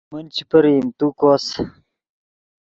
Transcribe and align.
من 0.13 0.25
چے 0.35 0.43
پرئیم 0.49 0.85
تو 0.97 1.05
کوس 1.19 1.45